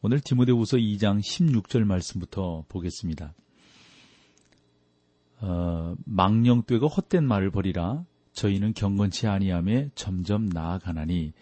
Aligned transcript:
오늘 0.00 0.20
디모데후서 0.20 0.76
2장 0.76 1.20
16절 1.20 1.82
말씀부터 1.82 2.64
보겠습니다. 2.68 3.34
어, 5.40 5.96
망령되고 6.04 6.86
헛된 6.86 7.26
말을 7.26 7.50
버리라. 7.50 8.04
저희는 8.32 8.74
경건치 8.74 9.26
아니함에 9.26 9.90
점점 9.96 10.48
나아가나니 10.48 11.32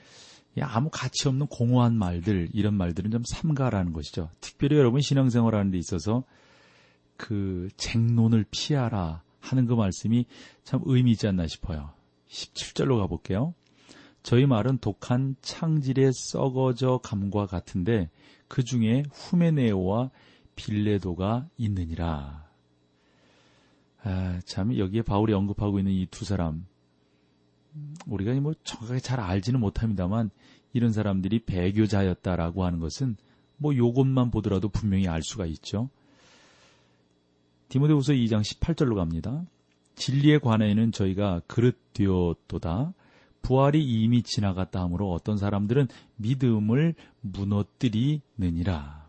아무 0.62 0.88
가치 0.90 1.28
없는 1.28 1.48
공허한 1.48 1.98
말들 1.98 2.48
이런 2.54 2.72
말들은 2.74 3.10
좀 3.10 3.22
삼가라는 3.26 3.92
것이죠. 3.92 4.30
특별히 4.40 4.78
여러분 4.78 5.02
신앙생활하는 5.02 5.70
데 5.70 5.76
있어서 5.76 6.24
그 7.18 7.68
쟁론을 7.76 8.46
피하라 8.50 9.22
하는 9.40 9.66
그 9.66 9.74
말씀이 9.74 10.24
참 10.64 10.80
의미 10.86 11.10
있지 11.10 11.28
않나 11.28 11.46
싶어요. 11.46 11.90
17절로 12.30 12.98
가볼게요. 13.00 13.52
저희 14.22 14.46
말은 14.46 14.78
독한 14.78 15.36
창질의 15.42 16.10
썩어져 16.12 17.00
감과 17.02 17.46
같은데 17.46 18.08
그 18.48 18.64
중에 18.64 19.04
후메네오와 19.12 20.10
빌레도가 20.54 21.48
있느니라. 21.58 22.46
아, 24.02 24.40
참 24.44 24.76
여기에 24.76 25.02
바울이 25.02 25.32
언급하고 25.32 25.78
있는 25.78 25.92
이 25.92 26.06
두 26.06 26.24
사람 26.24 26.64
우리가 28.06 28.32
뭐 28.40 28.54
정확하게 28.64 29.00
잘 29.00 29.20
알지는 29.20 29.60
못합니다만 29.60 30.30
이런 30.72 30.92
사람들이 30.92 31.40
배교자였다라고 31.40 32.64
하는 32.64 32.80
것은 32.80 33.16
뭐 33.56 33.74
요것만 33.74 34.30
보더라도 34.30 34.68
분명히 34.68 35.08
알 35.08 35.22
수가 35.22 35.46
있죠. 35.46 35.88
디모데후서 37.68 38.12
2장 38.12 38.42
18절로 38.42 38.94
갑니다. 38.94 39.44
진리에 39.96 40.38
관해는 40.38 40.92
저희가 40.92 41.40
그릇 41.46 41.78
되었도다. 41.94 42.92
부활이 43.46 43.80
이미 43.80 44.24
지나갔다 44.24 44.80
하므로 44.80 45.12
어떤 45.12 45.36
사람들은 45.36 45.86
믿음을 46.16 46.96
무너뜨리느니라. 47.20 49.06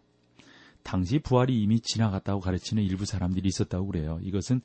당시 0.84 1.18
부활이 1.18 1.60
이미 1.60 1.80
지나갔다고 1.80 2.40
가르치는 2.42 2.84
일부 2.84 3.06
사람들이 3.06 3.48
있었다고 3.48 3.88
그래요. 3.88 4.20
이것은 4.22 4.62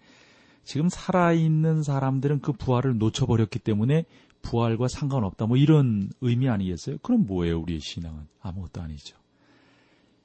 지금 0.62 0.90
살아있는 0.90 1.82
사람들은 1.82 2.40
그 2.40 2.52
부활을 2.52 2.98
놓쳐버렸기 2.98 3.60
때문에 3.60 4.04
부활과 4.42 4.88
상관없다. 4.88 5.46
뭐 5.46 5.56
이런 5.56 6.10
의미 6.20 6.50
아니겠어요? 6.50 6.98
그럼 6.98 7.26
뭐예요, 7.26 7.58
우리의 7.62 7.80
신앙은? 7.80 8.26
아무것도 8.42 8.82
아니죠. 8.82 9.16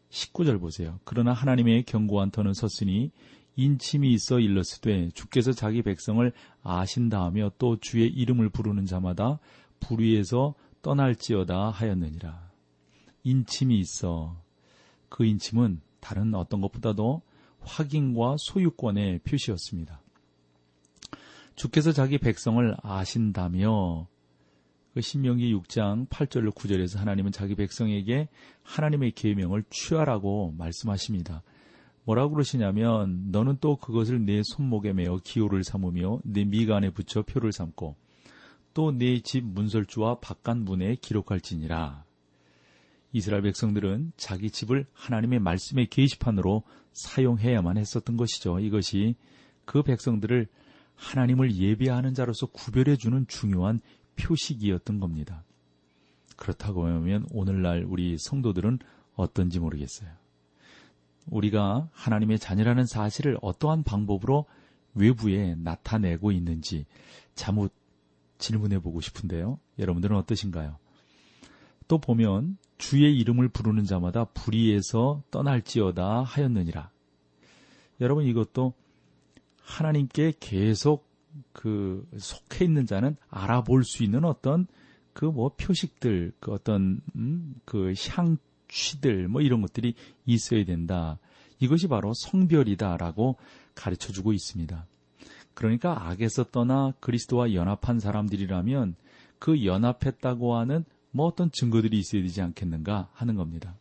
19절 0.10 0.60
보세요. 0.60 1.00
그러나 1.06 1.32
하나님의 1.32 1.84
견고한 1.84 2.32
터는 2.32 2.54
섰으니 2.54 3.12
인침이 3.58 4.14
있어 4.14 4.40
일렀으되 4.40 5.10
주께서 5.16 5.52
자기 5.52 5.82
백성을 5.82 6.32
아신다 6.64 7.24
하며 7.24 7.52
또 7.58 7.78
주의 7.80 8.08
이름을 8.08 8.50
부르는 8.50 8.86
자마다 8.86 9.40
불위에서 9.80 10.54
떠날지어다 10.84 11.72
하였느니라. 11.72 12.52
인침이 13.24 13.80
있어 13.80 14.40
그 15.10 15.26
인침은 15.26 15.82
다른 16.00 16.36
어떤 16.36 16.62
것보다도 16.62 17.24
확인과 17.62 18.36
소유권의 18.38 19.20
표시였습니다. 19.20 20.02
주께서 21.56 21.92
자기 21.92 22.20
백성을 22.20 22.78
아신다며 22.84 24.08
그 24.94 25.02
신명기 25.02 25.54
6장 25.56 26.08
8절로 26.10 26.54
9절에서 26.54 27.00
하나님은 27.00 27.32
자기 27.32 27.56
백성에게 27.56 28.30
하나님의 28.62 29.14
계명을 29.14 29.64
취하라고 29.72 30.54
말씀하십니다. 30.58 31.42
뭐라고 32.08 32.36
그러시냐면 32.36 33.32
너는 33.32 33.58
또 33.60 33.76
그것을 33.76 34.26
내 34.26 34.42
손목에 34.42 34.94
매어 34.94 35.20
기호를 35.22 35.66
삼으며 35.66 36.20
내 36.24 36.46
미간에 36.46 36.90
붙여 36.90 37.22
표를 37.22 37.52
삼고 37.52 37.96
또 38.74 38.92
내 38.94 39.20
집 39.20 39.44
문설주와 39.44 40.20
바깥 40.20 40.58
문에 40.58 40.96
기록할지니라. 40.96 42.06
이스라엘 43.12 43.42
백성들은 43.44 44.14
자기 44.16 44.50
집을 44.50 44.86
하나님의 44.94 45.40
말씀의 45.40 45.88
게시판으로 45.88 46.64
사용해야만 46.94 47.78
했었던 47.78 48.16
것이죠. 48.16 48.60
이것이 48.60 49.16
그 49.66 49.84
백성들을 49.84 50.48
하나님을 50.96 51.56
예배하는 51.56 52.14
자로서 52.14 52.46
구별해주는 52.46 53.28
중요한 53.28 53.82
표식이었던 54.16 55.02
겁니다. 55.02 55.44
그렇다고 56.38 56.86
하면 56.86 57.26
오늘날 57.32 57.84
우리 57.84 58.16
성도들은 58.18 58.80
어떤지 59.16 59.60
모르겠어요. 59.60 60.27
우리가 61.28 61.90
하나님의 61.92 62.40
자녀라는 62.40 62.86
사실을 62.86 63.38
어떠한 63.42 63.84
방법으로 63.84 64.46
외부에 64.94 65.56
나타내고 65.56 66.32
있는지 66.32 66.86
자못 67.36 67.72
질문해 68.38 68.80
보고 68.80 69.02
싶은데요. 69.02 69.60
여러분들은 69.80 70.16
어떠신가요? 70.18 70.78
또 71.88 71.98
보면 72.00 72.58
주의 72.78 73.18
이름을 73.18 73.50
부르는 73.50 73.86
자마다 73.86 74.26
불의에서 74.26 75.24
떠날지어다 75.32 76.24
하였느니라. 76.24 76.92
여러분 78.02 78.26
이것도 78.26 78.74
하나님께 79.62 80.34
계속 80.40 81.08
그 81.54 82.08
속해 82.18 82.66
있는 82.66 82.86
자는 82.86 83.16
알아볼 83.30 83.84
수 83.84 84.04
있는 84.04 84.26
어떤 84.26 84.68
그 85.14 85.26
뭐 85.26 85.52
표식들, 85.58 86.32
그 86.40 86.52
어떤 86.52 87.02
음, 87.16 87.56
그 87.66 87.92
향 87.96 88.38
취들 88.68 89.28
뭐 89.28 89.42
이런 89.42 89.62
것들이 89.62 89.94
있어야 90.26 90.66
된다. 90.66 91.20
이것이 91.60 91.88
바로 91.88 92.14
성별이다라고 92.14 93.38
가르쳐 93.76 94.12
주고 94.12 94.34
있습니다. 94.34 94.86
그러니까 95.54 96.08
악에서 96.10 96.46
떠나 96.46 96.94
그리스도와 97.00 97.54
연합한 97.54 98.00
사람들이라면 98.00 98.96
그 99.40 99.66
연합했다고 99.66 100.56
하는 100.56 100.86
뭐 101.12 101.26
어떤 101.26 101.52
증거들이 101.52 101.98
있어야 101.98 102.22
되지 102.22 102.42
않겠는가 102.42 103.10
하는 103.14 103.36
겁니다. 103.36 103.76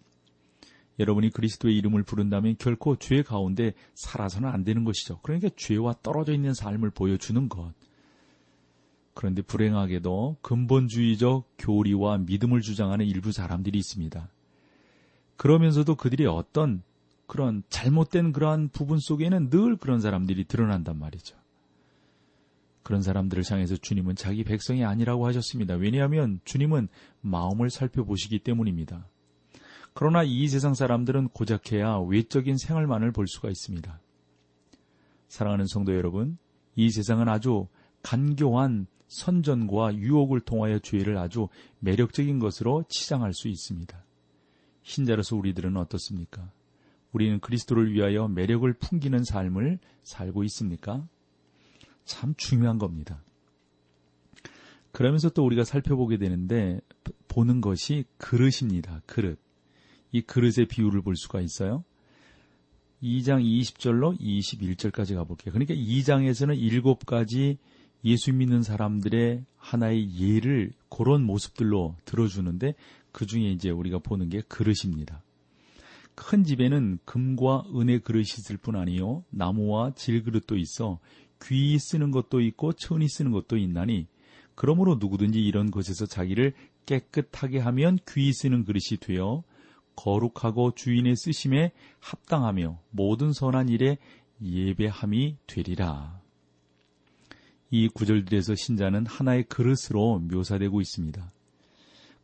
여러분이 0.98 1.30
그리스도의 1.30 1.76
이름을 1.76 2.02
부른다면 2.04 2.56
결코 2.58 2.96
죄 2.96 3.22
가운데 3.22 3.74
살아서는 3.94 4.48
안 4.48 4.64
되는 4.64 4.84
것이죠. 4.84 5.20
그러니까 5.22 5.50
죄와 5.54 5.96
떨어져 6.02 6.32
있는 6.32 6.54
삶을 6.54 6.90
보여주는 6.90 7.48
것. 7.48 7.74
그런데 9.12 9.42
불행하게도 9.42 10.38
근본주의적 10.42 11.54
교리와 11.58 12.18
믿음을 12.18 12.60
주장하는 12.60 13.06
일부 13.06 13.32
사람들이 13.32 13.78
있습니다. 13.78 14.28
그러면서도 15.36 15.94
그들이 15.96 16.26
어떤 16.26 16.82
그런 17.26 17.62
잘못된 17.68 18.32
그러한 18.32 18.68
부분 18.68 18.98
속에는 19.00 19.50
늘 19.50 19.76
그런 19.76 20.00
사람들이 20.00 20.44
드러난단 20.44 20.98
말이죠. 20.98 21.36
그런 22.82 23.02
사람들을 23.02 23.42
향해서 23.48 23.76
주님은 23.76 24.14
자기 24.14 24.44
백성이 24.44 24.84
아니라고 24.84 25.26
하셨습니다. 25.26 25.74
왜냐하면 25.74 26.40
주님은 26.44 26.88
마음을 27.20 27.68
살펴보시기 27.68 28.38
때문입니다. 28.38 29.08
그러나 29.92 30.22
이 30.22 30.46
세상 30.46 30.74
사람들은 30.74 31.30
고작해야 31.30 31.98
외적인 32.06 32.58
생활만을 32.58 33.10
볼 33.10 33.26
수가 33.26 33.48
있습니다. 33.48 33.98
사랑하는 35.28 35.66
성도 35.66 35.96
여러분, 35.96 36.38
이 36.76 36.90
세상은 36.90 37.28
아주 37.28 37.66
간교한 38.02 38.86
선전과 39.08 39.96
유혹을 39.96 40.40
통하여 40.40 40.78
죄를 40.78 41.18
아주 41.18 41.48
매력적인 41.80 42.38
것으로 42.38 42.84
치장할 42.88 43.32
수 43.34 43.48
있습니다. 43.48 44.05
신자로서 44.86 45.34
우리들은 45.34 45.76
어떻습니까? 45.76 46.48
우리는 47.12 47.40
그리스도를 47.40 47.92
위하여 47.92 48.28
매력을 48.28 48.72
풍기는 48.74 49.24
삶을 49.24 49.80
살고 50.04 50.44
있습니까? 50.44 51.06
참 52.04 52.34
중요한 52.36 52.78
겁니다. 52.78 53.20
그러면서 54.92 55.28
또 55.28 55.44
우리가 55.44 55.64
살펴보게 55.64 56.18
되는데 56.18 56.80
보는 57.26 57.60
것이 57.60 58.04
그릇입니다. 58.16 59.02
그릇. 59.06 59.40
이 60.12 60.22
그릇의 60.22 60.68
비율을 60.68 61.02
볼 61.02 61.16
수가 61.16 61.40
있어요. 61.40 61.84
2장 63.02 63.42
20절로 63.42 64.18
21절까지 64.20 65.16
가볼게요. 65.16 65.52
그러니까 65.52 65.74
2장에서는 65.74 66.56
일곱 66.56 67.04
가지 67.04 67.58
예수 68.04 68.32
믿는 68.32 68.62
사람들의 68.62 69.44
하나의 69.56 70.16
예를 70.16 70.70
그런 70.88 71.24
모습들로 71.24 71.96
들어주는데 72.04 72.74
그 73.16 73.24
중에 73.24 73.50
이제 73.50 73.70
우리가 73.70 73.98
보는 74.00 74.28
게 74.28 74.42
그릇입니다. 74.42 75.22
큰 76.14 76.44
집에는 76.44 76.98
금과 77.06 77.64
은의 77.74 78.00
그릇이 78.00 78.24
있을 78.24 78.58
뿐 78.58 78.76
아니요 78.76 79.24
나무와 79.30 79.94
질그릇도 79.94 80.58
있어 80.58 80.98
귀 81.42 81.78
쓰는 81.78 82.10
것도 82.10 82.42
있고 82.42 82.74
천이 82.74 83.08
쓰는 83.08 83.30
것도 83.32 83.56
있나니 83.56 84.06
그러므로 84.54 84.96
누구든지 84.96 85.40
이런 85.40 85.70
것에서 85.70 86.04
자기를 86.04 86.52
깨끗하게 86.84 87.58
하면 87.60 87.98
귀 88.06 88.34
쓰는 88.34 88.64
그릇이 88.66 88.98
되어 89.00 89.44
거룩하고 89.94 90.74
주인의 90.74 91.16
쓰심에 91.16 91.72
합당하며 92.00 92.78
모든 92.90 93.32
선한 93.32 93.70
일에 93.70 93.96
예배함이 94.42 95.38
되리라. 95.46 96.20
이 97.70 97.88
구절들에서 97.88 98.54
신자는 98.56 99.06
하나의 99.06 99.44
그릇으로 99.44 100.18
묘사되고 100.18 100.82
있습니다. 100.82 101.30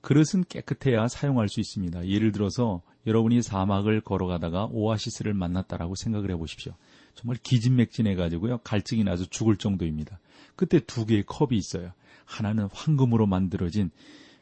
그릇은 0.03 0.45
깨끗해야 0.49 1.09
사용할 1.09 1.49
수 1.49 1.61
있습니다. 1.61 2.07
예를 2.09 2.33
들어서 2.33 2.83
여러분이 3.07 3.43
사막을 3.43 4.01
걸어가다가 4.03 4.69
오아시스를 4.71 5.33
만났다라고 5.33 5.95
생각을 5.95 6.31
해보십시오. 6.33 6.75
정말 7.15 7.37
기진맥진해가지고요. 7.43 8.59
갈증이 8.59 9.05
나서 9.05 9.25
죽을 9.25 9.57
정도입니다. 9.57 10.19
그때 10.57 10.81
두 10.81 11.07
개의 11.07 11.23
컵이 11.25 11.57
있어요. 11.57 11.93
하나는 12.25 12.69
황금으로 12.73 13.27
만들어진 13.27 13.91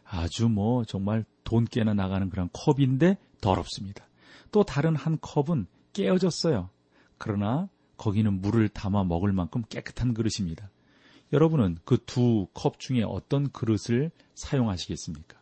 아주 0.05 0.49
뭐 0.49 0.85
정말 0.85 1.25
돈 1.45 1.65
깨나 1.65 1.95
나가는 1.95 2.29
그런 2.31 2.49
컵인데 2.53 3.19
더럽습니다. 3.41 4.06
또 4.51 4.65
다른 4.65 4.97
한 4.97 5.19
컵은 5.21 5.67
깨어졌어요. 5.93 6.71
그러나 7.19 7.69
거기는 7.97 8.41
물을 8.41 8.69
담아 8.69 9.05
먹을 9.05 9.33
만큼 9.33 9.63
깨끗한 9.69 10.15
그릇입니다. 10.15 10.71
여러분은 11.33 11.79
그 11.85 11.99
두 11.99 12.49
컵 12.55 12.81
중에 12.81 13.03
어떤 13.03 13.51
그릇을 13.51 14.11
사용하시겠습니까? 14.35 15.40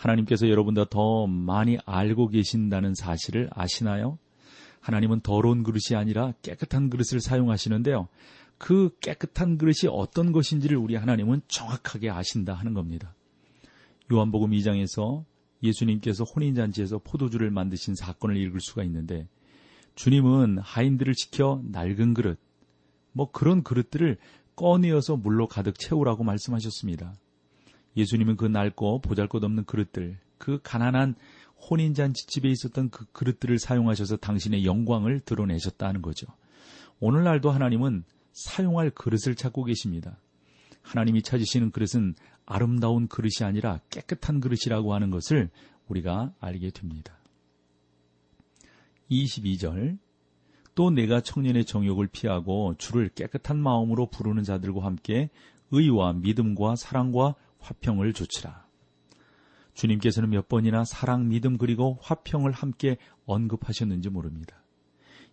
하나님께서 0.00 0.48
여러분보다 0.48 0.88
더 0.88 1.26
많이 1.26 1.78
알고 1.84 2.28
계신다는 2.28 2.94
사실을 2.94 3.50
아시나요? 3.52 4.18
하나님은 4.80 5.20
더러운 5.20 5.62
그릇이 5.62 5.96
아니라 5.96 6.32
깨끗한 6.42 6.88
그릇을 6.88 7.20
사용하시는데요. 7.20 8.08
그 8.56 8.90
깨끗한 9.00 9.58
그릇이 9.58 9.90
어떤 9.90 10.32
것인지를 10.32 10.76
우리 10.76 10.96
하나님은 10.96 11.42
정확하게 11.48 12.10
아신다 12.10 12.54
하는 12.54 12.72
겁니다. 12.72 13.14
요한복음 14.10 14.50
2장에서 14.50 15.24
예수님께서 15.62 16.24
혼인잔치에서 16.24 16.98
포도주를 17.04 17.50
만드신 17.50 17.94
사건을 17.94 18.38
읽을 18.38 18.60
수가 18.60 18.82
있는데 18.84 19.28
주님은 19.94 20.58
하인들을 20.58 21.14
지켜 21.14 21.60
낡은 21.64 22.14
그릇, 22.14 22.38
뭐 23.12 23.30
그런 23.30 23.62
그릇들을 23.62 24.16
꺼내어서 24.56 25.16
물로 25.16 25.46
가득 25.46 25.78
채우라고 25.78 26.24
말씀하셨습니다. 26.24 27.14
예수님은 27.96 28.36
그 28.36 28.46
낡고 28.46 29.00
보잘것없는 29.00 29.64
그릇들, 29.64 30.18
그 30.38 30.60
가난한 30.62 31.14
혼인잔치 31.70 32.26
집에 32.26 32.48
있었던 32.48 32.90
그 32.90 33.04
그릇들을 33.12 33.58
사용하셔서 33.58 34.16
당신의 34.16 34.64
영광을 34.64 35.20
드러내셨다는 35.20 36.02
거죠. 36.02 36.26
오늘날도 37.00 37.50
하나님은 37.50 38.04
사용할 38.32 38.90
그릇을 38.90 39.34
찾고 39.34 39.64
계십니다. 39.64 40.18
하나님이 40.82 41.22
찾으시는 41.22 41.70
그릇은 41.72 42.14
아름다운 42.46 43.06
그릇이 43.06 43.46
아니라 43.46 43.80
깨끗한 43.90 44.40
그릇이라고 44.40 44.94
하는 44.94 45.10
것을 45.10 45.50
우리가 45.88 46.32
알게 46.40 46.70
됩니다. 46.70 47.14
22절 49.10 49.98
또 50.74 50.90
내가 50.90 51.20
청년의 51.20 51.64
정욕을 51.64 52.06
피하고 52.06 52.74
주를 52.78 53.08
깨끗한 53.10 53.58
마음으로 53.58 54.06
부르는 54.06 54.44
자들과 54.44 54.84
함께 54.84 55.30
의와 55.72 56.14
믿음과 56.14 56.76
사랑과 56.76 57.34
화평을 57.60 58.12
조치라. 58.12 58.66
주님께서는 59.74 60.30
몇 60.30 60.48
번이나 60.48 60.84
사랑, 60.84 61.28
믿음 61.28 61.56
그리고 61.56 61.98
화평을 62.02 62.52
함께 62.52 62.96
언급하셨는지 63.26 64.10
모릅니다. 64.10 64.62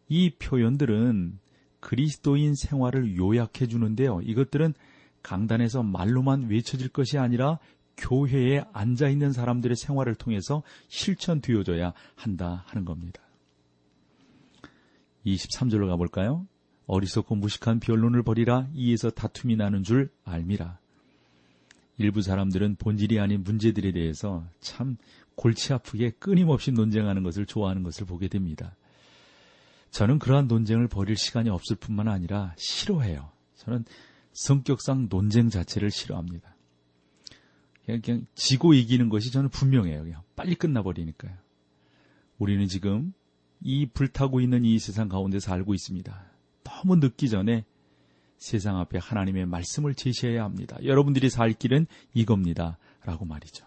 이 0.07 0.31
표현들은 0.31 1.39
그리스도인 1.79 2.56
생활을 2.56 3.18
요약해 3.18 3.68
주는데요. 3.68 4.21
이것들은 4.21 4.74
강단에서 5.21 5.83
말로만 5.83 6.50
외쳐질 6.50 6.89
것이 6.89 7.18
아니라 7.18 7.59
교회에 7.97 8.63
앉아 8.74 9.09
있는 9.09 9.33
사람들의 9.33 9.75
생활을 9.75 10.15
통해서 10.15 10.63
실천되어져야 10.88 11.94
한다 12.15 12.63
하는 12.68 12.85
겁니다. 12.85 13.21
23절로 15.25 15.88
가볼까요? 15.88 16.47
어리석고 16.85 17.35
무식한 17.35 17.79
변론을 17.79 18.24
벌이라 18.24 18.68
이에서 18.74 19.09
다툼이 19.09 19.57
나는 19.57 19.83
줄 19.83 20.09
알미라. 20.24 20.79
일부 21.98 22.22
사람들은 22.22 22.76
본질이 22.76 23.20
아닌 23.20 23.44
문제들에 23.44 23.92
대해서 23.92 24.46
참 24.60 24.98
골치 25.36 25.74
아프게 25.74 26.12
끊임없이 26.12 26.72
논쟁하는 26.72 27.24
것을 27.24 27.46
좋아하는 27.46 27.84
것을 27.84 28.06
보게 28.06 28.28
됩니다. 28.28 28.76
저는 29.92 30.20
그러한 30.20 30.48
논쟁을 30.48 30.88
벌일 30.88 31.16
시간이 31.16 31.50
없을 31.50 31.76
뿐만 31.76 32.08
아니라 32.08 32.54
싫어해요. 32.58 33.32
저는 33.56 33.86
성격상 34.34 35.08
논쟁 35.10 35.50
자체를 35.50 35.90
싫어합니다. 35.90 36.56
그냥, 37.86 38.02
그냥 38.02 38.26
지고 38.36 38.74
이기는 38.74 39.10
것이 39.10 39.32
저는 39.32 39.50
분명해요. 39.50 40.04
그냥 40.04 40.22
빨리 40.36 40.56
끝나버리니까요. 40.56 41.34
우리는 42.38 42.68
지금 42.68 43.14
이 43.62 43.88
불타고 43.88 44.42
있는 44.42 44.66
이 44.66 44.78
세상 44.78 45.10
가운데 45.10 45.40
살고 45.40 45.74
있습니다. 45.74 46.32
너무 46.64 46.98
늦기 46.98 47.30
전에 47.30 47.66
세상 48.38 48.78
앞에 48.78 48.98
하나님의 48.98 49.45
말씀을 49.45 49.95
제시해야 49.95 50.44
합니다. 50.44 50.78
여러분들이 50.84 51.30
살 51.30 51.54
길은 51.54 51.88
이겁니다. 52.13 52.78
라고 53.04 53.25
말이죠. 53.25 53.66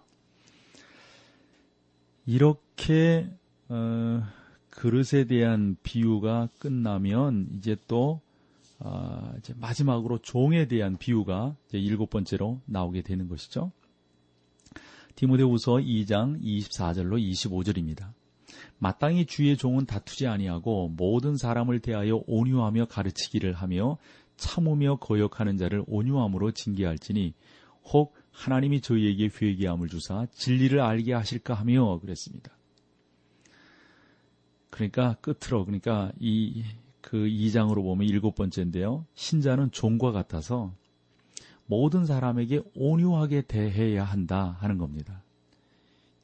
이렇게 2.26 3.28
어, 3.68 4.22
그릇에 4.70 5.24
대한 5.26 5.76
비유가 5.82 6.48
끝나면 6.58 7.48
이제 7.56 7.76
또 7.88 8.20
어, 8.78 9.32
이제 9.38 9.54
마지막으로 9.58 10.18
종에 10.18 10.66
대한 10.68 10.96
비유가 10.96 11.54
이제 11.68 11.78
일곱 11.78 12.10
번째로 12.10 12.60
나오게 12.66 13.02
되는 13.02 13.28
것이죠. 13.28 13.72
디모데후서 15.16 15.72
2장 15.74 16.40
24절로 16.42 17.20
25절입니다. 17.20 18.12
마땅히 18.78 19.26
주의 19.26 19.56
종은 19.56 19.84
다투지 19.84 20.26
아니하고 20.26 20.88
모든 20.96 21.36
사람을 21.36 21.80
대하여 21.80 22.22
온유하며 22.26 22.86
가르치기를 22.86 23.52
하며 23.52 23.98
참으며 24.40 24.96
거역하는 24.96 25.56
자를 25.56 25.84
온유함으로 25.86 26.50
징계할지니 26.50 27.34
혹 27.84 28.14
하나님이 28.32 28.80
저희에게 28.80 29.30
회개함을 29.40 29.88
주사 29.88 30.26
진리를 30.32 30.80
알게 30.80 31.12
하실까 31.12 31.54
하며 31.54 31.98
그랬습니다. 32.00 32.50
그러니까 34.70 35.14
끝으로 35.20 35.64
그러니까 35.64 36.12
이 36.18 36.64
그 37.00 37.16
2장으로 37.16 37.82
보면 37.82 38.06
일곱 38.06 38.34
번째인데요. 38.34 39.06
신자는 39.14 39.70
종과 39.72 40.12
같아서 40.12 40.74
모든 41.66 42.04
사람에게 42.04 42.62
온유하게 42.74 43.42
대해야 43.42 44.04
한다 44.04 44.56
하는 44.60 44.78
겁니다. 44.78 45.22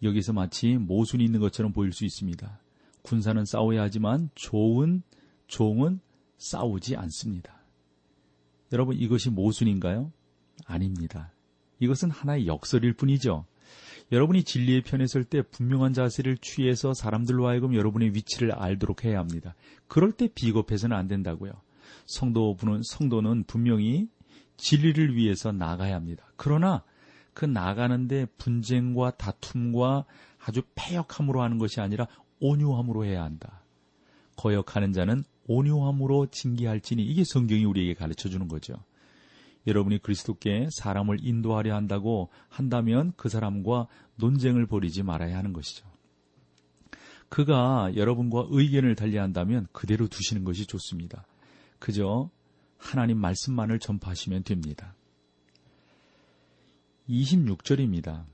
여기서 0.02 0.32
마치 0.32 0.76
모순이 0.76 1.24
있는 1.24 1.40
것처럼 1.40 1.72
보일 1.72 1.92
수 1.92 2.04
있습니다. 2.04 2.60
군사는 3.02 3.44
싸워야 3.44 3.82
하지만 3.82 4.30
좋은 4.34 5.02
종은 5.46 6.00
싸우지 6.38 6.96
않습니다. 6.96 7.55
여러분 8.72 8.96
이것이 8.96 9.30
모순인가요? 9.30 10.12
아닙니다. 10.66 11.32
이것은 11.78 12.10
하나의 12.10 12.46
역설일 12.46 12.94
뿐이죠. 12.94 13.44
여러분이 14.12 14.44
진리의 14.44 14.82
편에 14.82 15.06
설 15.06 15.24
때 15.24 15.42
분명한 15.42 15.92
자세를 15.92 16.38
취해서 16.38 16.94
사람들로 16.94 17.48
하여금 17.48 17.74
여러분의 17.74 18.14
위치를 18.14 18.52
알도록 18.52 19.04
해야 19.04 19.18
합니다. 19.18 19.54
그럴 19.88 20.12
때 20.12 20.28
비겁해서는 20.32 20.96
안 20.96 21.08
된다고요. 21.08 21.52
성도분은 22.06 22.82
성도는 22.84 23.44
분명히 23.46 24.08
진리를 24.56 25.16
위해서 25.16 25.52
나가야 25.52 25.94
합니다. 25.94 26.24
그러나 26.36 26.84
그 27.34 27.44
나가는데 27.44 28.26
분쟁과 28.38 29.16
다툼과 29.16 30.04
아주 30.38 30.62
패역함으로 30.74 31.42
하는 31.42 31.58
것이 31.58 31.80
아니라 31.80 32.06
온유함으로 32.40 33.04
해야 33.04 33.24
한다. 33.24 33.62
거역하는 34.36 34.92
자는 34.92 35.24
온유함으로 35.48 36.26
징계할지니 36.30 37.02
이게 37.04 37.24
성경이 37.24 37.64
우리에게 37.64 37.94
가르쳐 37.94 38.28
주는 38.28 38.48
거죠. 38.48 38.74
여러분이 39.66 39.98
그리스도께 39.98 40.68
사람을 40.70 41.18
인도하려 41.22 41.74
한다고 41.74 42.30
한다면 42.48 43.12
그 43.16 43.28
사람과 43.28 43.88
논쟁을 44.16 44.66
벌이지 44.66 45.02
말아야 45.02 45.36
하는 45.36 45.52
것이죠. 45.52 45.86
그가 47.28 47.90
여러분과 47.96 48.46
의견을 48.50 48.94
달리한다면 48.94 49.66
그대로 49.72 50.06
두시는 50.06 50.44
것이 50.44 50.66
좋습니다. 50.66 51.26
그저 51.78 52.30
하나님 52.78 53.18
말씀만을 53.18 53.80
전파하시면 53.80 54.44
됩니다. 54.44 54.94
26절입니다. 57.08 58.24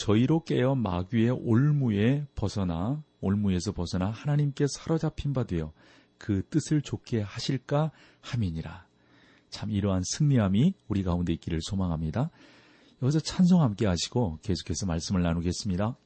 저희로 0.00 0.44
깨어 0.44 0.76
마귀의 0.76 1.30
올무에 1.30 2.24
벗어나 2.34 3.02
올무에서 3.20 3.72
벗어나 3.72 4.08
하나님께 4.08 4.64
사로잡힌 4.66 5.34
바 5.34 5.44
되어 5.44 5.72
그 6.16 6.42
뜻을 6.48 6.80
좋게 6.80 7.20
하실까 7.20 7.90
함이니라. 8.22 8.86
참 9.50 9.70
이러한 9.70 10.02
승리함이 10.04 10.72
우리 10.88 11.02
가운데 11.02 11.34
있기를 11.34 11.58
소망합니다. 11.62 12.30
여기서 13.02 13.20
찬송 13.20 13.60
함께 13.60 13.86
하시고 13.86 14.38
계속해서 14.40 14.86
말씀을 14.86 15.22
나누겠습니다. 15.22 15.96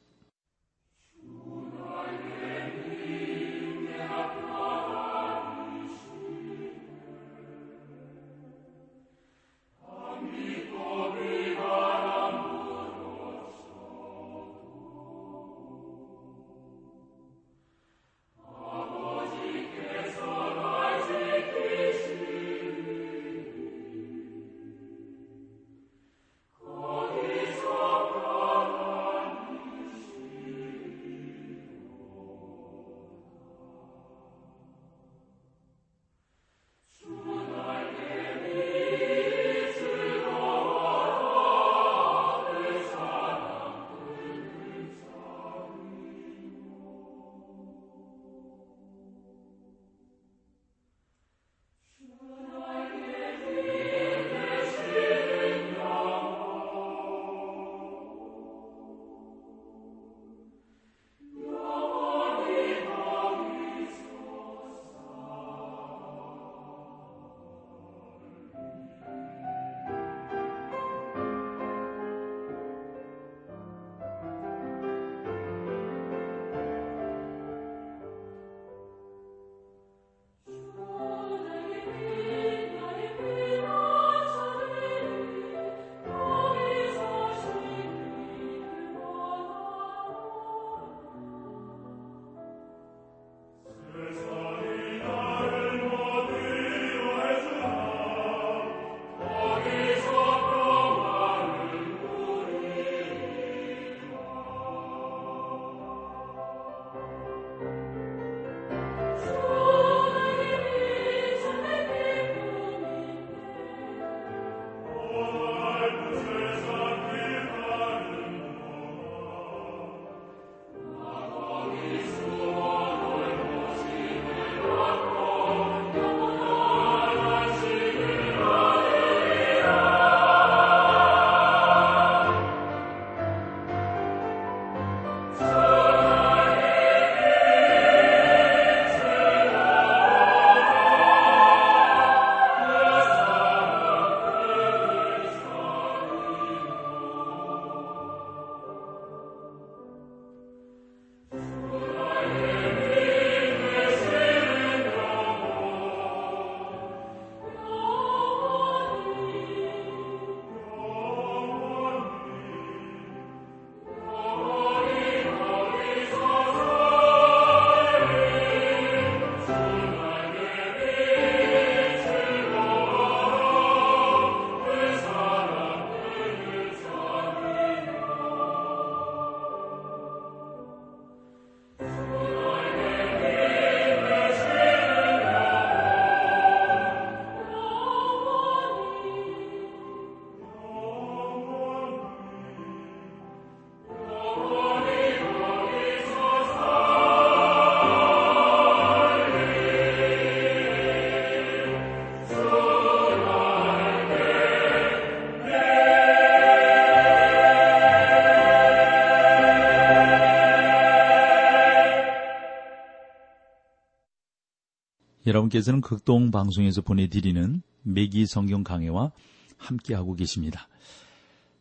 여러분께서는 215.44 215.80
극동 215.80 216.30
방송에서 216.30 216.80
보내드리는 216.82 217.62
매기 217.82 218.26
성경 218.26 218.62
강해와 218.62 219.12
함께하고 219.56 220.14
계십니다. 220.14 220.68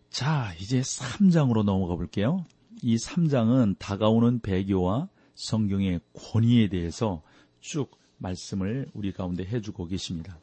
자, 0.10 0.54
이제 0.60 0.82
3장으로 0.82 1.64
넘어가 1.64 1.96
볼게요. 1.96 2.46
이 2.82 2.96
3장은 2.96 3.78
다가오는 3.80 4.40
배교와 4.40 5.10
성경의 5.36 6.00
권위에 6.14 6.70
대해서 6.70 7.24
쭉 7.60 7.92
말씀을 8.18 8.88
우리 8.94 9.12
가운데 9.12 9.44
해주고 9.44 9.88
계십니다. 9.88 10.38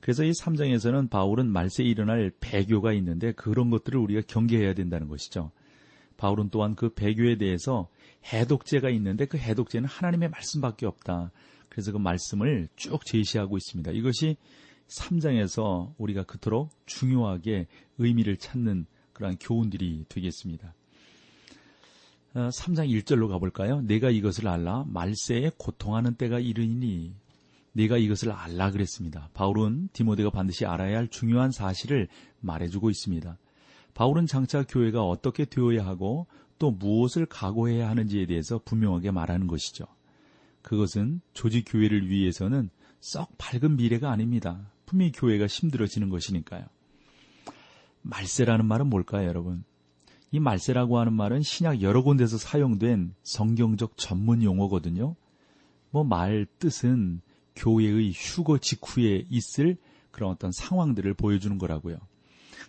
그래서 0.00 0.24
이 0.24 0.30
3장에서는 0.30 1.10
바울은 1.10 1.50
말세에 1.50 1.86
일어날 1.86 2.30
배교가 2.40 2.92
있는데 2.94 3.32
그런 3.32 3.70
것들을 3.70 3.98
우리가 3.98 4.22
경계해야 4.26 4.74
된다는 4.74 5.08
것이죠. 5.08 5.50
바울은 6.16 6.50
또한 6.50 6.74
그 6.74 6.94
배교에 6.94 7.36
대해서 7.36 7.88
해독제가 8.32 8.90
있는데 8.90 9.26
그 9.26 9.38
해독제는 9.38 9.88
하나님의 9.88 10.30
말씀밖에 10.30 10.86
없다. 10.86 11.30
그래서 11.78 11.92
그 11.92 11.98
말씀을 11.98 12.68
쭉 12.74 13.06
제시하고 13.06 13.56
있습니다. 13.56 13.92
이것이 13.92 14.36
3장에서 14.88 15.94
우리가 15.96 16.24
그토록 16.24 16.70
중요하게 16.86 17.68
의미를 17.98 18.36
찾는 18.36 18.86
그러한 19.12 19.36
교훈들이 19.38 20.04
되겠습니다. 20.08 20.74
3장 22.34 22.80
어, 22.80 22.82
1절로 22.82 23.28
가볼까요? 23.28 23.80
내가 23.82 24.10
이것을 24.10 24.48
알라 24.48 24.86
말세에 24.88 25.52
고통하는 25.56 26.14
때가 26.14 26.40
이르니 26.40 27.14
내가 27.70 27.96
이것을 27.96 28.32
알라 28.32 28.72
그랬습니다. 28.72 29.30
바울은 29.34 29.90
디모데가 29.92 30.30
반드시 30.30 30.66
알아야 30.66 30.98
할 30.98 31.06
중요한 31.06 31.52
사실을 31.52 32.08
말해주고 32.40 32.90
있습니다. 32.90 33.38
바울은 33.94 34.26
장차 34.26 34.64
교회가 34.64 35.04
어떻게 35.04 35.44
되어야 35.44 35.86
하고 35.86 36.26
또 36.58 36.72
무엇을 36.72 37.26
각오해야 37.26 37.88
하는지에 37.88 38.26
대해서 38.26 38.60
분명하게 38.64 39.12
말하는 39.12 39.46
것이죠. 39.46 39.86
그것은 40.68 41.22
조직 41.32 41.64
교회를 41.66 42.10
위해서는 42.10 42.68
썩 43.00 43.38
밝은 43.38 43.76
미래가 43.76 44.10
아닙니다. 44.10 44.70
분명히 44.84 45.12
교회가 45.12 45.46
힘들어지는 45.46 46.10
것이니까요. 46.10 46.66
말세라는 48.02 48.66
말은 48.66 48.88
뭘까요, 48.90 49.26
여러분? 49.28 49.64
이 50.30 50.38
말세라고 50.40 50.98
하는 50.98 51.14
말은 51.14 51.40
신약 51.40 51.80
여러 51.80 52.02
군데서 52.02 52.36
사용된 52.36 53.14
성경적 53.22 53.96
전문 53.96 54.42
용어거든요. 54.42 55.16
뭐 55.90 56.04
말 56.04 56.46
뜻은 56.58 57.22
교회의 57.56 58.12
휴거 58.12 58.58
직후에 58.58 59.24
있을 59.30 59.78
그런 60.10 60.32
어떤 60.32 60.52
상황들을 60.52 61.14
보여주는 61.14 61.56
거라고요. 61.56 61.96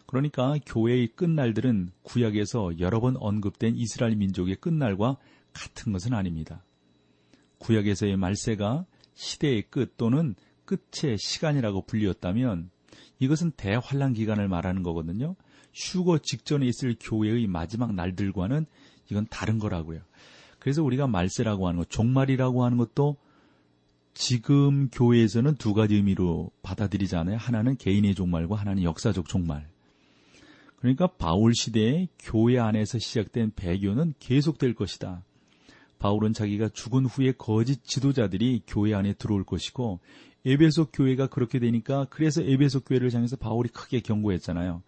그러니까 0.05 0.55
교회의 0.65 1.15
끝날들은 1.15 1.91
구약에서 2.03 2.79
여러 2.79 3.01
번 3.01 3.17
언급된 3.17 3.75
이스라엘 3.75 4.15
민족의 4.15 4.55
끝날과 4.55 5.17
같은 5.51 5.91
것은 5.91 6.13
아닙니다. 6.13 6.63
구약에서의 7.59 8.17
말세가 8.17 8.85
시대의 9.13 9.63
끝 9.69 9.97
또는 9.97 10.35
끝의 10.65 11.17
시간이라고 11.17 11.83
불리었다면 11.83 12.69
이것은 13.19 13.51
대환란 13.51 14.13
기간을 14.13 14.47
말하는 14.47 14.83
거거든요. 14.83 15.35
휴거 15.73 16.19
직전에 16.19 16.65
있을 16.65 16.95
교회의 16.99 17.47
마지막 17.47 17.93
날들과는 17.93 18.65
이건 19.11 19.27
다른 19.29 19.59
거라고요. 19.59 20.01
그래서 20.59 20.83
우리가 20.83 21.07
말세라고 21.07 21.67
하는 21.67 21.79
것, 21.79 21.89
종말이라고 21.89 22.63
하는 22.63 22.77
것도 22.77 23.17
지금 24.13 24.89
교회에서는 24.89 25.55
두 25.55 25.73
가지 25.73 25.95
의미로 25.95 26.51
받아들이잖아요. 26.61 27.37
하나는 27.37 27.77
개인의 27.77 28.15
종말과 28.15 28.55
하나는 28.55 28.83
역사적 28.83 29.27
종말. 29.27 29.67
그러니까 30.77 31.07
바울 31.07 31.53
시대에 31.55 32.07
교회 32.19 32.59
안에서 32.59 32.99
시작된 32.99 33.53
배교는 33.55 34.13
계속될 34.19 34.73
것이다. 34.73 35.23
바울은 35.99 36.33
자기가 36.33 36.69
죽은 36.69 37.05
후에 37.05 37.33
거짓 37.37 37.83
지도자들이 37.83 38.63
교회 38.65 38.93
안에 38.93 39.13
들어올 39.13 39.43
것이고 39.43 39.99
에베소 40.45 40.87
교회가 40.91 41.27
그렇게 41.27 41.59
되니까 41.59 42.05
그래서 42.09 42.41
에베소 42.41 42.81
교회를 42.81 43.13
향해서 43.13 43.35
바울이 43.35 43.69
크게 43.69 43.99
경고했잖아요. 43.99 44.81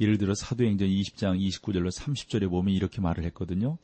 예를 0.00 0.18
들어 0.18 0.34
사도행전 0.34 0.88
20장 0.88 1.38
29절로 1.38 1.90
30절에 1.90 2.50
보면 2.50 2.74
이렇게 2.74 3.00
말을 3.00 3.24
했거든요. 3.24 3.78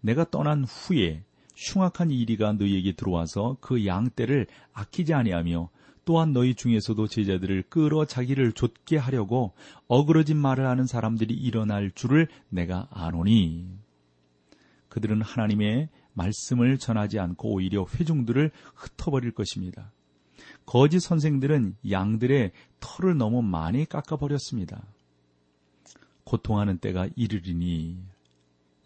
내가 0.00 0.28
떠난 0.30 0.64
후에 0.64 1.24
흉악한 1.56 2.10
이리가 2.10 2.54
너희에게 2.54 2.92
들어와서 2.92 3.56
그 3.60 3.86
양떼를 3.86 4.46
아끼지 4.72 5.14
아니하며 5.14 5.70
또한 6.04 6.32
너희 6.32 6.54
중에서도 6.54 7.06
제자들을 7.06 7.64
끌어 7.68 8.04
자기를 8.04 8.52
좇게 8.52 8.96
하려고 8.98 9.52
어그러진 9.88 10.36
말을 10.36 10.66
하는 10.66 10.86
사람들이 10.86 11.34
일어날 11.34 11.90
줄을 11.94 12.28
내가 12.50 12.88
아노니 12.90 13.66
그들은 14.88 15.22
하나님의 15.22 15.88
말씀을 16.14 16.78
전하지 16.78 17.18
않고 17.18 17.52
오히려 17.52 17.86
회중들을 17.94 18.50
흩어버릴 18.74 19.32
것입니다. 19.32 19.92
거짓 20.66 21.00
선생들은 21.00 21.76
양들의 21.90 22.52
털을 22.80 23.16
너무 23.16 23.42
많이 23.42 23.84
깎아버렸습니다. 23.84 24.84
고통하는 26.24 26.78
때가 26.78 27.08
이르리니 27.14 27.98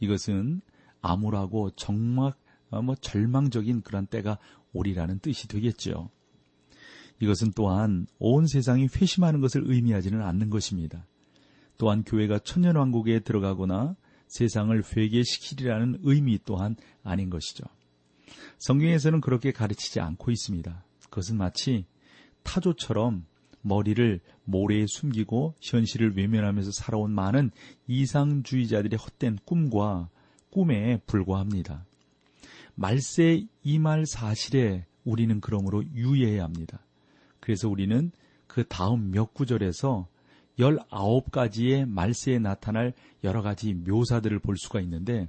이것은 0.01 0.61
암울하고 1.01 1.71
정말 1.77 2.33
뭐 2.71 2.95
절망적인 2.97 3.83
그런 3.83 4.07
때가 4.07 4.39
오리라는 4.73 5.21
뜻이 5.21 5.49
되겠죠. 5.49 6.11
이것은 7.21 7.53
또한 7.57 8.07
온 8.19 8.47
세상이 8.47 8.89
회심하는 8.95 9.41
것을 9.41 9.63
의미하지는 9.65 10.23
않는 10.23 10.51
것입니다. 10.51 11.07
또한 11.77 12.03
교회가 12.05 12.41
천년왕국에 12.41 13.21
들어가거나 13.21 13.97
세상을 14.29 14.83
회개시키리라는 14.97 16.01
의미 16.03 16.39
또한 16.45 16.77
아닌 17.03 17.31
것이죠. 17.31 17.65
성경에서는 18.59 19.21
그렇게 19.21 19.53
가르치지 19.53 20.01
않고 20.01 20.31
있습니다. 20.31 20.85
그것은 21.05 21.37
마치 21.37 21.87
타조처럼 22.43 23.27
머리를 23.63 24.21
모래에 24.45 24.87
숨기고 24.89 25.55
현실을 25.61 26.17
외면하면서 26.17 26.71
살아온 26.73 27.11
많은 27.13 27.51
이상주의자들의 27.87 28.99
헛된 28.99 29.39
꿈과 29.45 30.09
꿈에 30.51 31.01
불과합니다. 31.07 31.85
말세 32.75 33.47
이 33.65 33.79
말 33.79 34.07
사실에 34.07 34.87
우리는 35.05 35.41
그러므로 35.41 35.85
유의해야 35.95 36.45
합니다. 36.45 36.81
그래서 37.41 37.69
우리는 37.69 38.13
그 38.47 38.65
다음 38.67 39.11
몇 39.11 39.35
구절에서 39.35 40.07
19가지의 40.59 41.89
말세에 41.89 42.39
나타날 42.39 42.93
여러 43.25 43.43
가지 43.43 43.75
묘사들을 43.75 44.39
볼 44.41 44.57
수가 44.57 44.81
있는데 44.81 45.29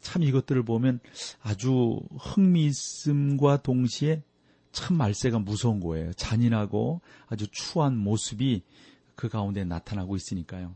참 0.00 0.22
이것들을 0.22 0.64
보면 0.64 1.00
아주 1.40 2.00
흥미있음과 2.18 3.62
동시에 3.62 4.22
참 4.72 4.96
말세가 4.96 5.38
무서운 5.38 5.80
거예요. 5.80 6.12
잔인하고 6.14 7.00
아주 7.28 7.46
추한 7.50 7.96
모습이 7.96 8.62
그 9.14 9.28
가운데 9.28 9.64
나타나고 9.64 10.16
있으니까요. 10.16 10.74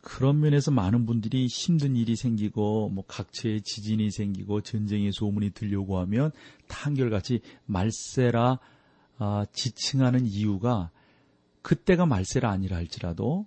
그런 0.00 0.40
면에서 0.40 0.70
많은 0.70 1.04
분들이 1.04 1.46
힘든 1.46 1.94
일이 1.94 2.16
생기고 2.16 2.88
뭐 2.88 3.04
각처에 3.06 3.60
지진이 3.60 4.10
생기고 4.10 4.62
전쟁의 4.62 5.12
소문이 5.12 5.50
들려고 5.50 5.98
하면 5.98 6.32
다 6.66 6.86
한결같이 6.86 7.40
말세라 7.66 8.58
아, 9.18 9.44
지칭하는 9.52 10.26
이유가 10.26 10.90
그때가 11.68 12.06
말세가 12.06 12.48
아니라 12.48 12.78
할지라도 12.78 13.46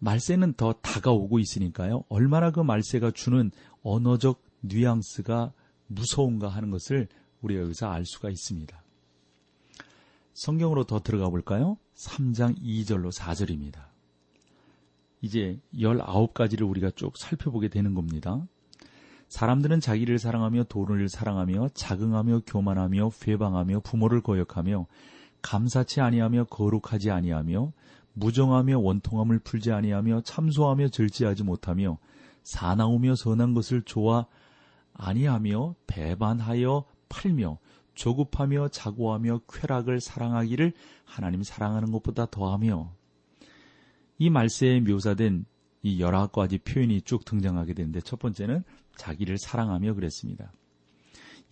말세는 0.00 0.52
더 0.52 0.74
다가오고 0.74 1.38
있으니까요. 1.38 2.04
얼마나 2.10 2.50
그 2.50 2.60
말세가 2.60 3.12
주는 3.12 3.50
언어적 3.82 4.42
뉘앙스가 4.60 5.54
무서운가 5.86 6.48
하는 6.48 6.70
것을 6.70 7.08
우리가 7.40 7.62
여기서 7.62 7.88
알 7.88 8.04
수가 8.04 8.28
있습니다. 8.28 8.84
성경으로 10.34 10.84
더 10.84 11.00
들어가 11.00 11.30
볼까요? 11.30 11.78
3장 11.94 12.60
2절로 12.60 13.10
4절입니다. 13.10 13.86
이제 15.22 15.58
19가지를 15.74 16.68
우리가 16.68 16.90
쭉 16.90 17.16
살펴보게 17.16 17.68
되는 17.68 17.94
겁니다. 17.94 18.46
사람들은 19.28 19.80
자기를 19.80 20.18
사랑하며 20.18 20.64
돈을 20.64 21.08
사랑하며 21.08 21.70
자긍하며 21.72 22.42
교만하며 22.46 23.10
회방하며 23.26 23.80
부모를 23.80 24.20
거역하며 24.20 24.86
감사치 25.46 26.00
아니하며 26.00 26.46
거룩하지 26.46 27.12
아니하며 27.12 27.72
무정하며 28.14 28.80
원통함을 28.80 29.38
풀지 29.38 29.70
아니하며 29.70 30.22
참소하며 30.22 30.88
절제하지 30.88 31.44
못하며 31.44 31.98
사나우며 32.42 33.14
선한 33.14 33.54
것을 33.54 33.82
좋아 33.82 34.26
아니하며 34.94 35.76
배반하여 35.86 36.84
팔며 37.08 37.58
조급하며 37.94 38.68
자고하며 38.70 39.42
쾌락을 39.48 40.00
사랑하기를 40.00 40.72
하나님 41.04 41.44
사랑하는 41.44 41.92
것보다 41.92 42.26
더하며 42.26 42.92
이 44.18 44.30
말세에 44.30 44.80
묘사된 44.80 45.44
이 45.82 46.00
열아홉 46.00 46.32
가지 46.32 46.58
표현이 46.58 47.02
쭉 47.02 47.24
등장하게 47.24 47.74
되는데 47.74 48.00
첫 48.00 48.18
번째는 48.18 48.64
자기를 48.96 49.38
사랑하며 49.38 49.94
그랬습니다. 49.94 50.50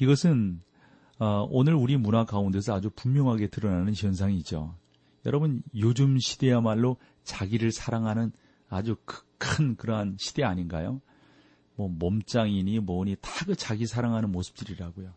이것은 0.01 0.63
어, 1.19 1.47
오늘 1.51 1.75
우리 1.75 1.97
문화 1.97 2.25
가운데서 2.25 2.75
아주 2.75 2.91
분명하게 2.91 3.49
드러나는 3.49 3.95
현상이죠. 3.95 4.75
여러분 5.27 5.63
요즘 5.77 6.19
시대야말로 6.19 6.97
자기를 7.23 7.73
사랑하는 7.73 8.33
아주 8.69 8.97
큰 9.39 9.77
그러한 9.77 10.17
시대 10.19 10.43
아닌가요? 10.43 11.01
뭐 11.77 11.89
몸짱이니 11.89 12.81
뭐니 12.81 13.17
다 13.21 13.45
그 13.47 13.55
자기 13.55 13.87
사랑하는 13.87 14.33
모습들이라고요. 14.33 15.13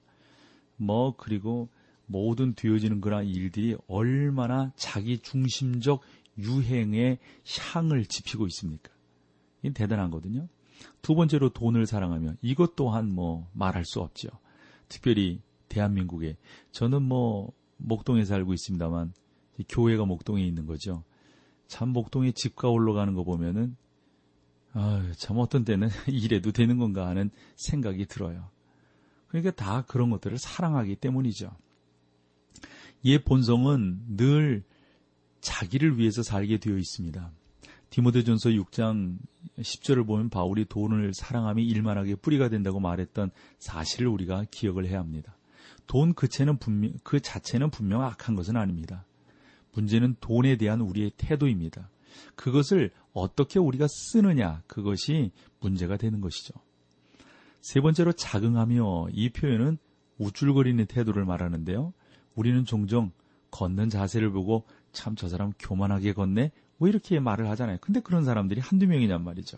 뭐 0.77 1.15
그리고 1.15 1.69
모든 2.05 2.53
되어지는 2.53 3.01
그런 3.01 3.25
일들이 3.25 3.75
얼마나 3.87 4.71
자기 4.75 5.19
중심적 5.19 6.01
유행의 6.37 7.19
향을 7.73 8.05
지피고 8.05 8.47
있습니까? 8.47 8.91
이 9.63 9.71
대단한 9.71 10.11
거거든요. 10.11 10.47
두 11.01 11.15
번째로 11.15 11.49
돈을 11.49 11.85
사랑하며 11.85 12.35
이것 12.41 12.75
또한 12.75 13.13
뭐 13.13 13.49
말할 13.53 13.83
수 13.85 14.01
없죠. 14.01 14.29
특별히 14.87 15.41
대한민국에 15.77 16.37
저는 16.71 17.03
뭐 17.03 17.53
목동에 17.77 18.25
살고 18.25 18.53
있습니다만 18.53 19.13
교회가 19.69 20.05
목동에 20.05 20.43
있는 20.43 20.65
거죠. 20.65 21.03
참 21.67 21.89
목동에 21.89 22.31
집가 22.31 22.69
올라가는 22.69 23.13
거 23.13 23.23
보면은 23.23 23.75
아, 24.73 25.11
참 25.17 25.37
어떤 25.37 25.63
때는 25.63 25.89
이래도 26.07 26.51
되는 26.51 26.77
건가 26.77 27.07
하는 27.07 27.29
생각이 27.55 28.05
들어요. 28.05 28.49
그러니까 29.27 29.51
다 29.51 29.83
그런 29.83 30.09
것들을 30.09 30.37
사랑하기 30.37 30.95
때문이죠. 30.97 31.51
이 33.03 33.17
본성은 33.19 34.17
늘 34.17 34.63
자기를 35.41 35.97
위해서 35.97 36.23
살게 36.23 36.57
되어 36.57 36.77
있습니다. 36.77 37.31
디모데전서 37.89 38.49
6장 38.49 39.17
10절을 39.59 40.05
보면 40.05 40.29
바울이 40.29 40.65
돈을 40.65 41.13
사랑함이 41.13 41.65
일만하게 41.65 42.15
뿌리가 42.15 42.49
된다고 42.49 42.79
말했던 42.79 43.31
사실을 43.59 44.07
우리가 44.07 44.45
기억을 44.51 44.87
해야 44.87 44.99
합니다. 44.99 45.36
돈 45.87 46.13
그체는 46.13 46.57
분명, 46.57 46.93
그 47.03 47.19
자체는 47.19 47.69
분명 47.69 48.03
악한 48.03 48.35
것은 48.35 48.55
아닙니다. 48.55 49.05
문제는 49.73 50.15
돈에 50.19 50.57
대한 50.57 50.81
우리의 50.81 51.11
태도입니다. 51.17 51.89
그것을 52.35 52.91
어떻게 53.13 53.59
우리가 53.59 53.87
쓰느냐, 53.89 54.63
그것이 54.67 55.31
문제가 55.59 55.97
되는 55.97 56.21
것이죠. 56.21 56.53
세 57.61 57.81
번째로 57.81 58.13
자긍하며 58.13 59.07
이 59.11 59.29
표현은 59.29 59.77
우쭐거리는 60.17 60.85
태도를 60.85 61.25
말하는데요. 61.25 61.93
우리는 62.35 62.65
종종 62.65 63.11
걷는 63.51 63.89
자세를 63.89 64.31
보고 64.31 64.65
참 64.91 65.15
저 65.15 65.27
사람 65.27 65.53
교만하게 65.59 66.13
걷네? 66.13 66.51
뭐 66.77 66.87
이렇게 66.87 67.19
말을 67.19 67.47
하잖아요. 67.49 67.77
근데 67.81 67.99
그런 67.99 68.25
사람들이 68.25 68.61
한두 68.61 68.87
명이냔 68.87 69.23
말이죠. 69.23 69.57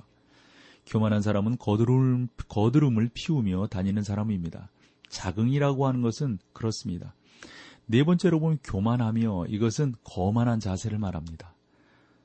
교만한 0.86 1.22
사람은 1.22 1.58
거드름, 1.58 2.28
거드름을 2.48 3.10
피우며 3.14 3.68
다니는 3.68 4.04
사람입니다. 4.04 4.70
자긍이라고 5.10 5.88
하는 5.88 6.02
것은 6.02 6.40
그렇습니다. 6.54 7.14
네 7.86 8.04
번째로 8.04 8.40
보면 8.40 8.60
교만하며 8.64 9.48
이것은 9.48 9.96
거만한 10.04 10.60
자세를 10.60 11.00
말합니다. 11.00 11.56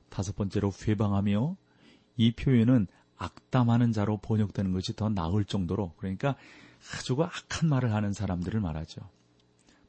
다섯 0.09 0.35
번째로 0.35 0.71
회방하며 0.87 1.57
이 2.17 2.31
표현은 2.31 2.87
악담하는 3.17 3.91
자로 3.91 4.17
번역되는 4.17 4.71
것이 4.71 4.95
더 4.95 5.09
나을 5.09 5.45
정도로 5.45 5.93
그러니까 5.97 6.35
아주 6.93 7.17
악한 7.21 7.67
말을 7.69 7.93
하는 7.93 8.13
사람들을 8.13 8.59
말하죠. 8.59 9.01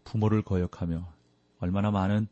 부모를 0.04 0.42
거역하며 0.42 1.06
얼마나 1.58 1.90
많은 1.90 2.28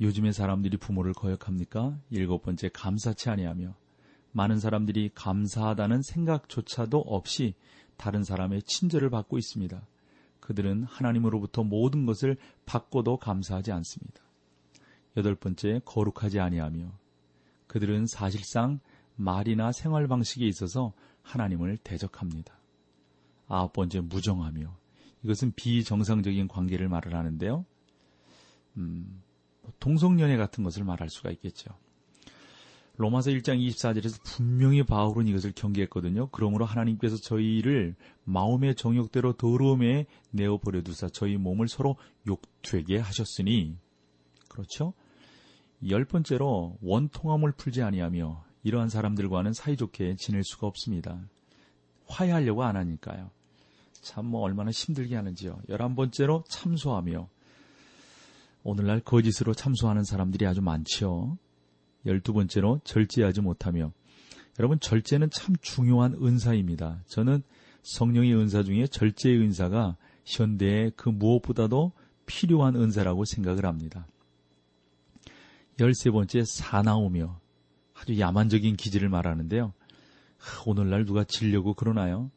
요즘의 0.00 0.32
사람들이 0.32 0.76
부모를 0.76 1.12
거역합니까? 1.14 1.98
일곱 2.10 2.42
번째 2.42 2.68
감사치 2.72 3.30
아니하며 3.30 3.74
많은 4.32 4.60
사람들이 4.60 5.10
감사하다는 5.14 6.02
생각조차도 6.02 6.98
없이 6.98 7.54
다른 7.96 8.24
사람의 8.24 8.62
친절을 8.62 9.10
받고 9.10 9.38
있습니다. 9.38 9.86
그들은 10.40 10.84
하나님으로부터 10.84 11.64
모든 11.64 12.06
것을 12.06 12.36
받고도 12.66 13.16
감사하지 13.18 13.72
않습니다. 13.72 14.22
여덟 15.16 15.34
번째 15.34 15.80
거룩하지 15.84 16.40
아니하며 16.40 16.92
그들은 17.66 18.06
사실상 18.06 18.80
말이나 19.16 19.72
생활 19.72 20.06
방식에 20.06 20.46
있어서 20.46 20.92
하나님을 21.22 21.78
대적합니다. 21.78 22.56
아홉 23.48 23.72
번째 23.72 24.00
무정하며 24.00 24.76
이것은 25.24 25.52
비정상적인 25.56 26.48
관계를 26.48 26.88
말을 26.88 27.14
하는데요. 27.14 27.64
음, 28.76 29.22
동성연애 29.80 30.36
같은 30.36 30.62
것을 30.62 30.84
말할 30.84 31.08
수가 31.08 31.30
있겠죠. 31.32 31.76
로마서 32.98 33.30
1장 33.30 33.58
24절에서 33.60 34.22
분명히 34.24 34.82
바울은 34.82 35.28
이것을 35.28 35.52
경계했거든요. 35.54 36.28
그러므로 36.30 36.64
하나님께서 36.64 37.16
저희를 37.16 37.94
마음의 38.24 38.74
정욕대로 38.74 39.34
더러움에 39.34 40.06
내어 40.30 40.58
버려 40.58 40.82
두사 40.82 41.08
저희 41.08 41.36
몸을 41.36 41.68
서로 41.68 41.96
욕되게 42.26 42.98
하셨으니 42.98 43.76
그렇죠? 44.48 44.94
열 45.88 46.06
번째로 46.06 46.78
원통함을 46.80 47.52
풀지 47.52 47.82
아니하며 47.82 48.44
이러한 48.62 48.88
사람들과는 48.88 49.52
사이좋게 49.52 50.16
지낼 50.16 50.42
수가 50.42 50.66
없습니다. 50.66 51.20
화해하려고 52.06 52.64
안 52.64 52.76
하니까요. 52.76 53.30
참 54.00 54.26
뭐 54.26 54.40
얼마나 54.42 54.70
힘들게 54.70 55.16
하는지요. 55.16 55.60
열한 55.68 55.96
번째로 55.96 56.44
참소하며 56.48 57.28
오늘날 58.62 59.00
거짓으로 59.00 59.52
참소하는 59.52 60.04
사람들이 60.04 60.46
아주 60.46 60.62
많지요. 60.62 61.38
열두 62.06 62.32
번째로 62.32 62.80
절제하지 62.84 63.40
못하며 63.40 63.92
여러분 64.58 64.80
절제는 64.80 65.30
참 65.30 65.54
중요한 65.60 66.14
은사입니다. 66.14 67.02
저는 67.06 67.42
성령의 67.82 68.34
은사 68.34 68.62
중에 68.62 68.86
절제의 68.86 69.38
은사가 69.38 69.96
현대의 70.24 70.92
그 70.96 71.08
무엇보다도 71.08 71.92
필요한 72.24 72.74
은사라고 72.74 73.24
생각을 73.24 73.66
합니다. 73.66 74.06
열세 75.78 76.10
번째 76.10 76.42
사나우며 76.44 77.38
아주 77.94 78.18
야만적인 78.18 78.76
기질을 78.76 79.08
말하는데요. 79.08 79.72
오늘날 80.64 81.04
누가 81.04 81.24
질려고 81.24 81.74
그러나요? 81.74 82.30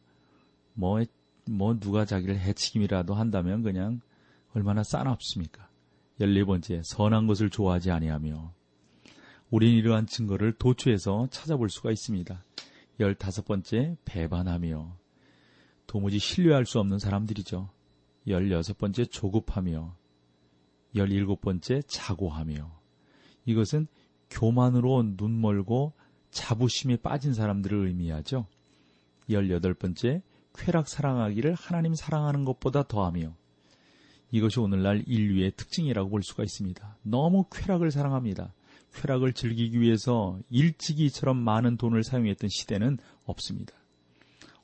뭐, 0.74 1.04
뭐 1.46 1.80
누가 1.80 2.06
자기를 2.06 2.40
해치김이라도 2.40 3.14
한다면 3.14 3.64
그냥 3.64 4.02
얼마나 4.54 4.84
싸납습니까? 4.84 5.68
열네 6.20 6.44
번째, 6.44 6.82
선한 6.84 7.28
것을 7.28 7.50
좋아하지 7.50 7.92
아니하며 7.92 8.54
우리는 9.50 9.76
이러한 9.76 10.06
증거를 10.06 10.54
도처에서 10.54 11.28
찾아볼 11.32 11.70
수가 11.70 11.92
있습니다. 11.92 12.44
열다섯 13.00 13.46
번째, 13.46 13.98
배반하며 14.06 14.96
도무지 15.88 16.20
신뢰할 16.20 16.66
수 16.66 16.80
없는 16.80 17.00
사람들이죠. 17.00 17.70
열여섯 18.28 18.78
번째, 18.78 19.06
조급하며 19.06 19.96
열일곱 20.96 21.42
번째, 21.42 21.82
자고하며 21.88 22.80
이것은 23.46 23.88
교만으로 24.30 25.18
눈 25.18 25.42
멀고 25.42 25.94
자부심에 26.30 26.98
빠진 26.98 27.34
사람들을 27.34 27.88
의미하죠. 27.88 28.46
열여덟 29.30 29.74
번째, 29.74 30.22
쾌락 30.54 30.88
사랑하기를 30.88 31.56
하나님 31.56 31.96
사랑하는 31.96 32.46
것보다 32.46 32.84
더하며 32.84 33.36
이것이 34.32 34.60
오늘날 34.60 35.04
인류의 35.08 35.54
특징이라고 35.56 36.10
볼 36.10 36.22
수가 36.22 36.44
있습니다. 36.44 36.98
너무 37.02 37.46
쾌락을 37.52 37.90
사랑합니다. 37.90 38.54
쾌락을 38.95 39.34
즐기기 39.34 39.80
위해서 39.80 40.38
일찍이처럼 40.49 41.38
많은 41.38 41.78
돈을 41.78 42.04
사용했던 42.04 42.49
시대는 42.49 42.97
없습니다. 43.25 43.73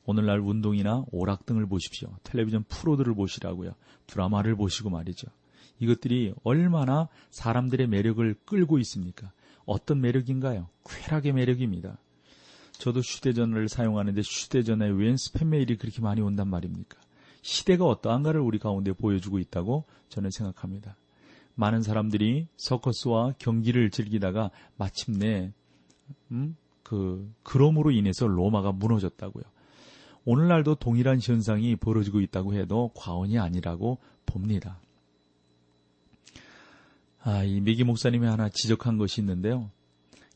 오늘날 0.06 0.40
운동이나 0.40 1.06
오락 1.12 1.46
등을 1.46 1.66
보십시오. 1.66 2.10
텔레비전 2.24 2.64
프로들을 2.64 3.14
보시라고요. 3.16 3.74
드라마를 4.08 4.56
보시고 4.56 4.90
말이죠. 4.90 5.28
이것들이 5.80 6.34
얼마나 6.44 7.10
사람들의 7.32 7.88
매력을 7.88 8.36
끌고 8.46 8.80
있습니까? 8.80 9.32
어떤 9.66 10.00
매력인가요? 10.02 10.70
쾌락의 10.88 11.34
매력입니다. 11.34 11.98
저도 12.74 13.00
휴대전화를 13.00 13.68
사용하는데 13.68 14.22
휴대전화에 14.22 14.90
웬 14.90 15.16
스팸 15.16 15.46
메일이 15.46 15.78
그렇게 15.78 16.02
많이 16.02 16.22
온단 16.22 16.48
말입니까? 16.50 16.98
시대가 17.42 17.86
어떠한가를 17.86 18.42
우리 18.42 18.60
가운데 18.60 18.92
보여주고 18.92 19.40
있다고 19.40 19.86
저는 20.10 20.32
생각합니다. 20.32 20.96
많은 21.56 21.82
사람들이 21.82 22.48
서커스와 22.58 23.34
경기를 23.40 23.90
즐기다가 23.90 24.52
마침내 24.78 25.52
음, 26.32 26.56
그 26.84 27.34
그럼으로 27.44 27.92
인해서 27.92 28.28
로마가 28.28 28.72
무너졌다고요. 28.74 29.44
오늘날도 30.26 30.76
동일한 30.76 31.20
현상이 31.22 31.76
벌어지고 31.76 32.20
있다고 32.22 32.54
해도 32.54 32.92
과언이 32.96 33.40
아니라고 33.40 34.00
봅니다. 34.26 34.80
아, 37.22 37.44
이 37.44 37.60
미기 37.62 37.84
목사님이 37.84 38.28
하나 38.28 38.50
지적한 38.50 38.98
것이 38.98 39.22
있는데요. 39.22 39.72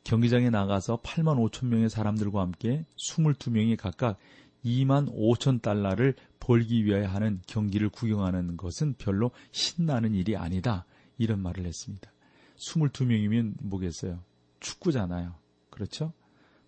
경기장에 0.03 0.49
나가서 0.49 0.97
8만 0.97 1.37
5천 1.51 1.67
명의 1.67 1.89
사람들과 1.89 2.41
함께 2.41 2.85
22명이 2.97 3.77
각각 3.77 4.17
2만 4.65 5.13
5천 5.13 5.61
달러를 5.61 6.15
벌기 6.39 6.85
위하여 6.85 7.07
하는 7.07 7.41
경기를 7.47 7.89
구경하는 7.89 8.57
것은 8.57 8.95
별로 8.97 9.31
신나는 9.51 10.15
일이 10.15 10.35
아니다. 10.35 10.85
이런 11.19 11.41
말을 11.41 11.65
했습니다. 11.65 12.11
22명이면 12.57 13.53
뭐겠어요? 13.61 14.19
축구잖아요. 14.59 15.35
그렇죠? 15.69 16.11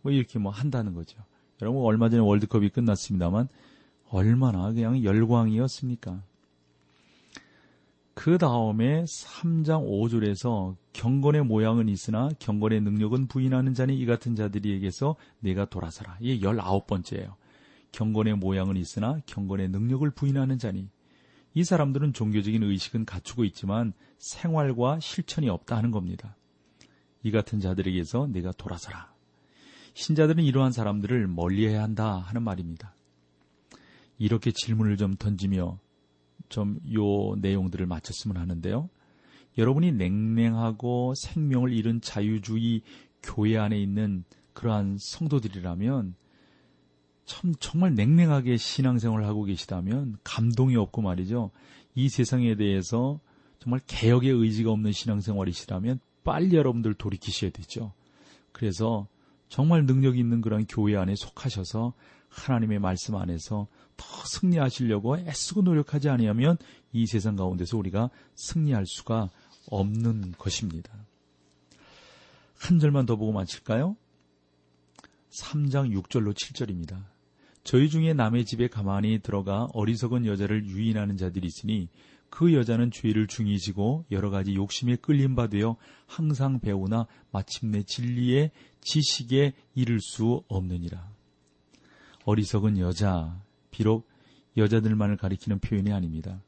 뭐 0.02 0.12
이렇게 0.12 0.38
뭐 0.38 0.52
한다는 0.52 0.94
거죠. 0.94 1.18
여러분 1.62 1.84
얼마 1.84 2.10
전에 2.10 2.22
월드컵이 2.22 2.70
끝났습니다만 2.70 3.48
얼마나 4.10 4.72
그냥 4.72 5.04
열광이었습니까? 5.04 6.24
그 8.14 8.38
다음에 8.38 9.04
3장 9.04 9.88
5절에서 9.88 10.76
경건의 10.94 11.44
모양은 11.46 11.88
있으나 11.88 12.30
경건의 12.40 12.82
능력은 12.82 13.28
부인하는 13.28 13.74
자니 13.74 13.98
이 13.98 14.06
같은 14.06 14.36
자들이에게서 14.36 15.16
내가 15.40 15.66
돌아서라. 15.66 16.18
이게 16.20 16.46
19번째예요. 16.46 17.36
경건의 17.92 18.36
모양은 18.36 18.78
있으나 18.78 19.20
경건의 19.26 19.70
능력을 19.70 20.10
부인하는 20.12 20.60
자니 20.60 20.90
이 21.54 21.64
사람들은 21.64 22.14
종교적인 22.14 22.64
의식은 22.64 23.06
갖추고 23.06 23.44
있지만 23.46 23.94
생활과 24.18 25.00
실천이 25.00 25.50
없다 25.50 25.76
하는 25.78 25.92
겁니다. 25.92 26.36
이 27.24 27.32
같은 27.32 27.60
자들에게서 27.60 28.28
내가 28.28 28.52
돌아서라. 28.54 29.14
신자들은 29.94 30.44
이러한 30.44 30.72
사람들을 30.72 31.28
멀리해야 31.28 31.84
한다 31.84 32.18
하는 32.20 32.44
말입니다. 32.44 32.96
이렇게 34.18 34.52
질문을 34.52 34.98
좀 34.98 35.16
던지며 35.16 35.80
좀 36.50 36.80
요 36.94 37.36
내용들을 37.38 37.86
마쳤으면 37.86 38.38
하는데요. 38.38 38.90
여러분이 39.58 39.92
냉랭하고 39.94 41.14
생명을 41.16 41.74
잃은 41.74 42.02
자유주의 42.02 42.82
교회 43.22 43.58
안에 43.58 43.80
있는 43.80 44.24
그러한 44.54 44.98
성도들이라면 45.00 46.16
참 47.32 47.56
정말 47.62 47.96
냉랭하게 47.96 48.58
신앙생활을 48.58 49.26
하고 49.26 49.46
계시다면 49.46 50.18
감동이 50.26 50.76
없고 50.76 51.02
말이죠. 51.02 51.52
이 51.96 52.10
세상에 52.10 52.56
대해서 52.56 53.22
정말 53.60 53.80
개혁의 53.88 54.32
의지가 54.32 54.70
없는 54.72 54.92
신앙생활이시라면 54.92 56.02
빨리 56.26 56.58
여러분들 56.58 56.94
돌이키셔야 56.94 57.52
되죠. 57.52 57.94
그래서 58.52 59.08
정말 59.48 59.86
능력 59.86 60.18
있는 60.18 60.42
그런 60.42 60.66
교회 60.66 60.98
안에 60.98 61.16
속하셔서 61.16 61.94
하나님의 62.28 62.80
말씀 62.80 63.16
안에서 63.16 63.68
더 63.96 64.06
승리하시려고 64.26 65.20
애쓰고 65.20 65.62
노력하지 65.62 66.10
아니하면 66.10 66.58
이 66.92 67.06
세상 67.08 67.38
가운데서 67.38 67.78
우리가 67.78 68.10
승리할 68.36 68.86
수가 68.86 69.30
없는 69.68 70.34
것입니다. 70.38 70.92
한 72.58 72.80
절만 72.80 73.06
더 73.06 73.16
보고 73.16 73.32
마칠까요? 73.32 73.96
3장 75.30 75.98
6절로 75.98 76.34
7절입니다. 76.34 77.11
저희 77.64 77.90
중에 77.90 78.14
남의 78.14 78.46
집에 78.46 78.68
가만히 78.68 79.20
들어가 79.20 79.68
어리석은 79.74 80.26
여자를 80.26 80.66
유인하는 80.66 81.18
자들이 81.18 81.48
있으니 81.48 81.90
그 82.30 82.54
여자는 82.54 82.92
죄를 82.92 83.28
중히 83.28 83.60
지고 83.60 84.06
여러 84.10 84.30
가지 84.30 84.56
욕심에 84.56 84.96
끌림 84.96 85.36
바 85.36 85.48
되어 85.48 85.76
항상 86.08 86.60
배우나 86.60 87.06
마침내 87.32 87.84
진리의 87.84 88.52
지식에 88.80 89.54
이를 89.76 90.00
수 90.00 90.44
없느니라. 90.48 91.12
어리석은 92.26 92.78
여자, 92.80 93.42
비록 93.70 94.10
여자들만을 94.58 95.18
가리키는 95.18 95.60
표현이 95.60 95.92
아닙니다. 95.92 96.42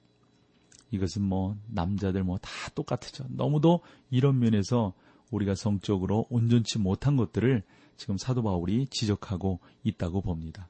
이것은 0.91 1.23
뭐 1.23 1.57
남자들 1.67 2.23
뭐 2.23 2.37
다 2.37 2.49
똑같죠. 2.75 3.25
너무도 3.29 3.81
이런 4.09 4.39
면에서 4.39 4.93
우리가 5.31 5.55
성적으로 5.55 6.27
온전치 6.29 6.79
못한 6.79 7.17
것들을 7.17 7.63
지금 7.97 8.17
사도 8.17 8.43
바울이 8.43 8.87
지적하고 8.87 9.59
있다고 9.83 10.21
봅니다. 10.21 10.69